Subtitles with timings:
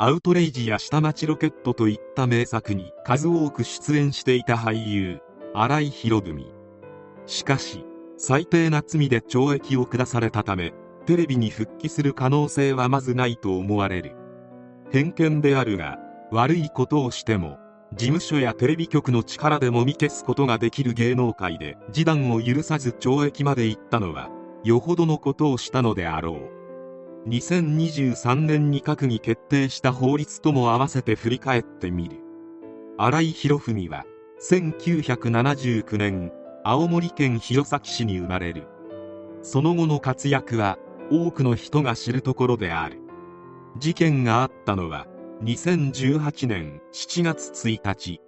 [0.00, 5.18] アウトレイジや下町ロケットといった名作に数多く出演していた俳優
[5.54, 6.46] 新井博文。
[7.26, 7.84] しかし
[8.16, 10.72] 最低な罪で懲役を下されたため
[11.04, 14.14] テレビに復帰する可能性はまずないと思われる。
[14.92, 15.98] 偏見であるが
[16.30, 17.58] 悪いことをしても
[17.92, 24.30] 事務所やテレビ局の力でもみ消すことができる芸能界で示談を許さず懲役まで行ったのは
[24.62, 26.57] よほどのことをしたのであろう。
[27.28, 32.16] 2023年に閣議決定した法律とも合わせて振り返ってみる。
[32.96, 34.04] 新井博文は
[34.40, 36.32] 1979年
[36.64, 38.66] 青森県弘前市に生まれる。
[39.42, 40.78] その後の活躍は
[41.10, 42.98] 多くの人が知るところである。
[43.76, 45.06] 事件があったのは
[45.44, 48.20] 2018年7月1日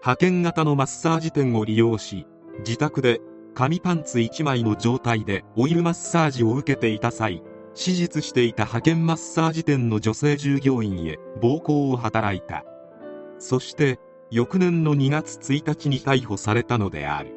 [0.00, 2.26] 派遣型のマッサージ店を利用し
[2.58, 3.20] 自宅で
[3.54, 7.42] 紙パンツ1枚の状態でオイルマッサージを受けていた際
[7.76, 12.64] 手術していた派遣マッサージ店の女性従業員へ暴行を働いた。
[13.38, 17.34] そして翌年の2月1日に逮捕されたのである。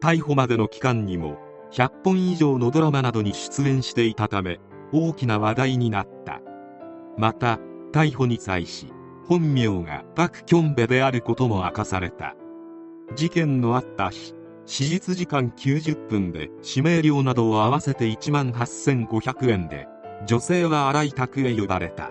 [0.00, 1.36] 逮捕までの期間にも
[1.70, 4.58] 100本以上のドラマなどに出演していたため
[4.90, 6.40] 大きな話題になった。
[7.18, 7.58] また
[7.92, 8.90] 逮捕に際し
[9.26, 12.34] 本名がパク・キョンベであることも明かされた。
[13.14, 14.34] 事件のあった日
[14.68, 19.88] 手術時間90分で指名料などを合わせて1万8500円で
[20.26, 22.10] 女性は新井宅へ呼ばれた。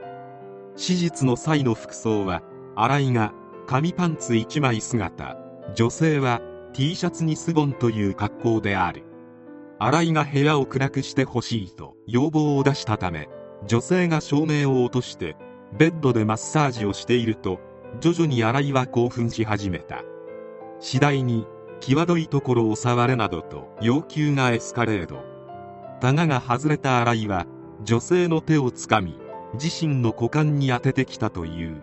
[0.76, 2.42] 手術の際の服装は
[2.76, 3.32] 新井が
[3.68, 5.38] 紙パンツ1枚姿。
[5.76, 6.42] 女性は
[6.74, 9.04] T シャツにスボンという格好である。
[9.78, 13.30] 新井が部屋を暗くしてほしいと要望を出したため
[13.68, 15.36] 女性が照明を落として
[15.78, 17.60] ベッドでマッサージをしていると
[18.00, 20.02] 徐々に新井は興奮し始めた。
[20.80, 21.46] 次第に
[21.80, 25.24] 際どいところを触れなどと要求がエスカレード。
[26.00, 27.48] タガが外れた新井は
[27.84, 29.20] 女性の手をつかみ
[29.54, 31.82] 自身の股間に当ててきたという。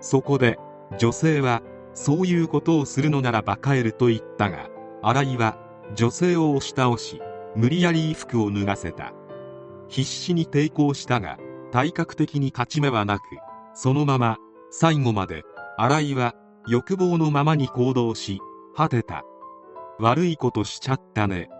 [0.00, 0.58] そこで
[0.98, 1.62] 女性は
[1.94, 4.68] そういうことをするのならば帰ると言ったが
[5.02, 5.58] 新井は
[5.94, 7.20] 女性を押し倒し
[7.56, 9.12] 無理やり衣服を脱がせた。
[9.88, 11.38] 必死に抵抗したが
[11.72, 13.22] 体格的に勝ち目はなく
[13.74, 14.36] そのまま
[14.70, 15.42] 最後まで
[15.76, 16.34] 新井は
[16.66, 18.40] 欲望のままに行動し
[18.78, 19.24] 果てた。
[19.98, 21.50] 悪いことしちゃったね。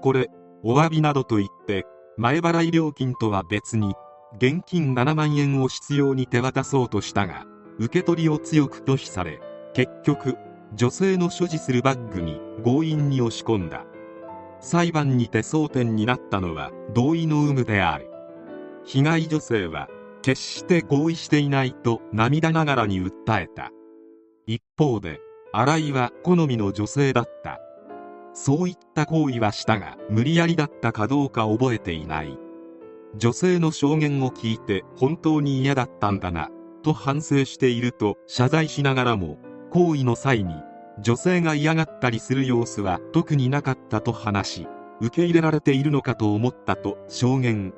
[0.00, 0.30] これ
[0.62, 1.84] お詫びなどと言って
[2.16, 3.94] 前払い料金とは別に
[4.38, 7.44] 現金7万円を必要に手渡そうとしたが
[7.78, 9.38] 受け取りを強く拒否され
[9.74, 10.36] 結局
[10.74, 13.84] 女性の所持するバッグに強引に押し込んだ。
[14.60, 18.10] 裁判にて争点になったのは同意の有無である。
[18.86, 19.88] 被害女性は
[20.22, 23.72] 決して合意していないと涙ながらに訴えた。
[24.46, 25.20] 一方で
[25.58, 27.62] 新井は好みの女性だった。
[28.34, 32.38] そういった行為はしたが無理やりだったかどうか覚えていない。
[33.16, 36.50] 女性の証言を聞いて本当に嫌だったんだな
[36.82, 39.38] と反省していると謝罪しながらも
[39.70, 40.52] 行為の際に
[41.00, 44.68] 女性が嫌がったりする様子は特になかったと話し
[45.00, 47.72] 受け入れられているのかと思ったと証言。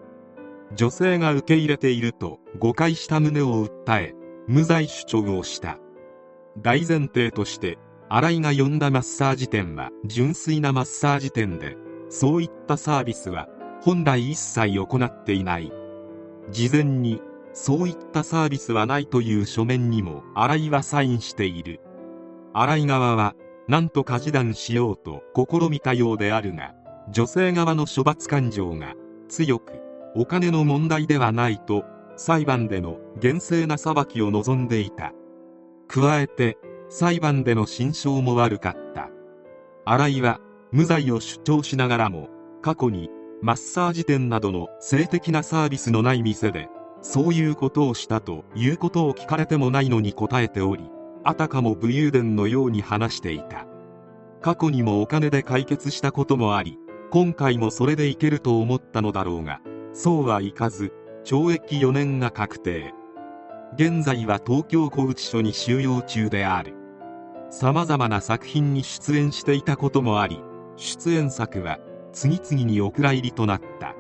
[0.75, 4.15] 女性が受け入れていると誤解した旨を訴え
[4.49, 5.79] 無罪主張をした。
[6.63, 11.77] 大前提として新井が呼んだマッサージ店は純粋なマッサージ店で
[12.09, 13.49] そういったサービスは
[13.83, 15.73] 本来一切行っていない。
[16.51, 17.21] 事前に
[17.53, 21.81] そういったサービスはないという書面にも新井はサインしている。
[22.55, 23.35] 新井側は
[23.69, 26.75] 何とか示談しようと試みたようであるが
[27.11, 28.95] 女性側の処罰感情が
[29.29, 29.75] 強く
[30.17, 31.85] お金の問題ではないと
[32.17, 35.13] 裁判での厳正な裁きを望んでいた。
[35.89, 36.59] 加えて
[36.91, 39.11] 裁判での心証も悪かった。
[39.85, 40.41] 新井は
[40.71, 42.29] 無罪を主張しながらも
[42.61, 43.11] 過去に
[43.41, 46.69] マッサージ店などの性的なサービスのない店で
[47.01, 50.91] そういうことをしたということを聞かれてもないのに答えており
[51.25, 53.67] あたかも武勇伝のように話していた。
[54.41, 56.79] 過去にもお金で解決したこともあり
[57.11, 59.61] 今回もそれでいけると思ったのだろうが
[59.93, 60.93] そうはいかず
[61.25, 62.95] 懲役4年が確定。
[63.75, 66.75] 現在は東京拘置所に収容中である。
[67.51, 70.43] 様々な作品に出演していたこともあり
[70.77, 71.79] 出演作は
[72.13, 73.95] 次々にお蔵入りとなった。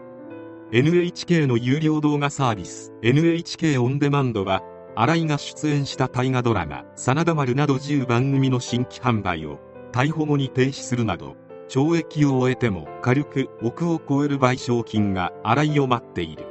[0.70, 4.62] NHK の有料動画サービス NHK オンデマンドは
[4.96, 9.60] 新井が出演した大河ドラマ「真田丸」など10番組の新規販売を
[9.92, 11.36] 逮捕後に停止するなど
[11.68, 16.44] 懲役を終えても軽く億を超える賠償金が新井を待っている。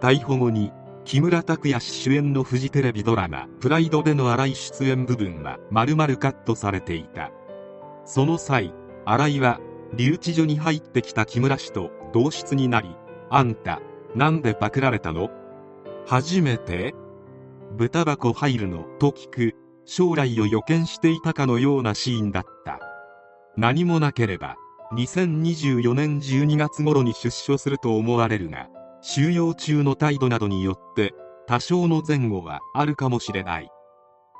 [0.00, 0.72] 逮捕後に
[1.04, 7.32] 木村拓哉氏主演のフジテレビドラマ「プライド」での新井出演部分は丸々カットされていた
[8.04, 8.72] その際
[9.04, 9.60] 新井は
[9.94, 12.94] 留置所に入ってきた木村氏と同室になり
[13.30, 13.80] 「あんた
[14.14, 15.30] なんでパクられたの?」
[16.06, 16.94] 初めて
[17.76, 22.78] 豚箱入るのと聞く将来を予見していたかのようなシーンだった
[23.56, 24.56] 何もなければ
[24.94, 28.68] 2024年12月頃に出所すると思われるが
[29.04, 31.12] 収容中の態度などによって
[31.48, 33.68] 多少の前後はあるかもしれない。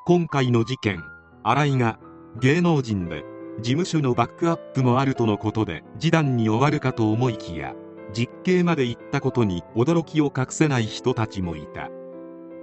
[0.06, 1.02] 今回の事件
[1.42, 1.98] 新井が
[2.40, 3.24] 芸能人で
[3.60, 7.74] 事務所のバックアップもあるとのことで示談に終わるかと思いきや
[8.14, 11.90] 実刑まで行ったことに驚きを隠せない人たちもいた。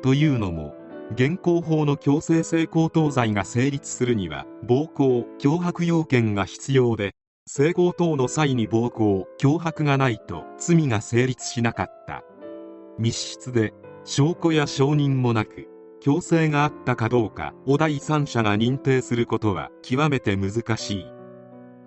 [0.01, 0.73] というのも
[1.11, 7.13] 現行法の強制性交等罪が成立するには暴行脅迫要件が必要で
[7.51, 12.23] 性交等の際に暴行脅迫がないと罪が成立しなかった。
[12.99, 13.73] 密室で
[14.05, 15.67] 証拠や証人もなく
[15.99, 21.05] 強制があったかどうかを第三者が認定することは極めて難しい。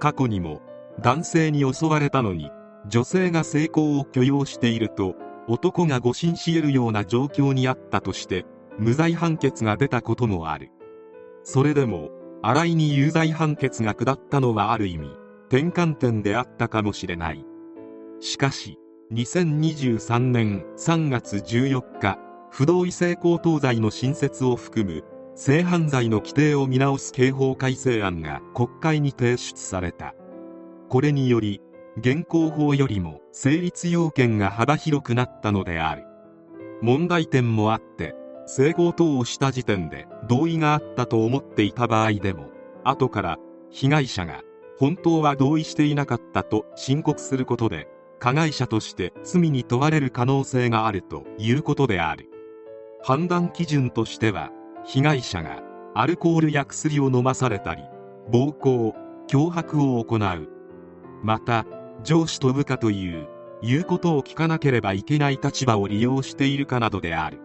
[0.00, 0.60] 過去にも
[1.00, 2.50] 男性に襲われたのに
[2.88, 5.14] 女性が性交を許容していると
[5.46, 8.46] 男が誤信し得るような状況にあったとして
[8.80, 10.70] 無罪判決が出たこともある。
[11.44, 12.10] それでも
[12.42, 15.21] 新井に有罪判決が下ったのはある意味
[15.52, 17.44] 転換点であったかもしれない。
[18.20, 18.78] しかし
[19.12, 22.18] 2023年3月14日
[22.50, 25.04] 不同意性交等罪の新設を含む
[25.34, 30.14] 性犯罪の規定を見直す刑法改正案が国会に提出された。
[30.88, 31.60] これにより
[31.98, 36.06] 現行法よりも成立要件が幅広くなったのである。
[36.80, 38.14] 問題点もあって
[38.46, 42.46] 性交等をした時点で同意があったと思っていた場合でも
[42.84, 43.38] 後から
[43.68, 44.40] 被害者が
[44.82, 47.86] 本当は同意していなかったと申告することで
[48.18, 52.28] 加害者として罪に問われる可能性があるということである。
[53.00, 54.50] 判断基準としては
[54.84, 55.62] 被害者が
[55.94, 57.84] アルコールや薬を飲まされたり
[58.28, 58.92] 暴行
[59.28, 60.48] 脅迫を行う。
[61.22, 61.64] また
[62.02, 63.28] 上司と部下という
[63.62, 67.38] 言うことを聞かなければいけない立場を利用しているかなどである。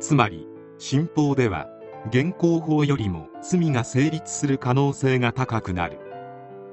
[0.00, 0.48] つまり
[0.78, 1.68] 新法では
[2.08, 6.00] 現行法よりも罪が成立する可能性が高くなる。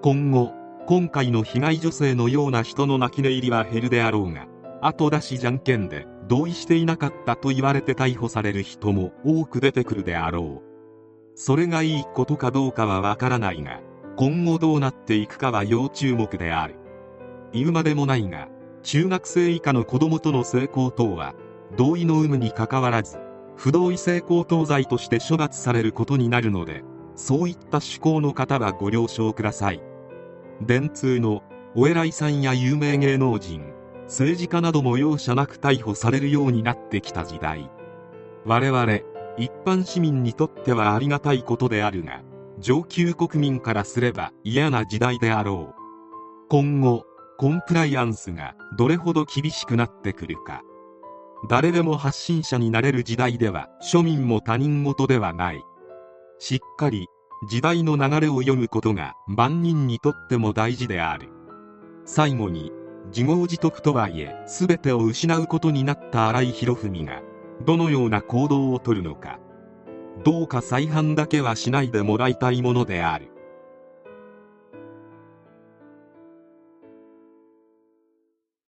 [0.04, 0.52] 今後
[0.86, 4.48] 今回の被害女性のような人の泣き寝入りは減るであろうが
[4.82, 11.40] 後出しじゃんけんで同意していなかったと言われて逮捕される人も多く出てくるであろう。
[11.40, 13.80] それがいいことかどうかはわからないが
[14.18, 16.76] 今後どうなっていくかは要注目である。
[17.54, 18.50] 言うまでもないが
[18.82, 21.34] 中学生以下の子供との性交等は
[21.78, 23.20] 同意の有無にかかわらず
[23.56, 26.84] 不同意性交等罪として処罰されることになるので
[27.16, 29.93] そういった趣向の方はご了承ください。
[30.62, 31.44] 電通の
[31.76, 33.74] お偉いさんや有名芸能人
[34.06, 37.70] 政治家なども容赦なく逮捕されるようになってきた時代。
[38.46, 39.00] 我々
[39.38, 42.22] 一般市民にとってはありがたいことであるが
[42.60, 45.76] 上級国民からすれば嫌な時代であろう。
[46.50, 47.06] 今後
[47.38, 50.62] コンプライアンスがどれほど厳しくなってくるか。
[51.50, 55.62] 誰でも発信者になれる時代では庶民も他人事ではない。
[56.38, 57.08] しっかり
[57.48, 61.30] 時代の流れを読むことが万人にとっても大事である。
[62.06, 62.72] 最後に
[63.08, 67.22] 自業自得とはいえ全てを失うことになった新井博文が
[67.66, 69.40] どのような行動をとるのか。
[70.24, 73.33] どうか再犯だけはしないでもらいたいものである。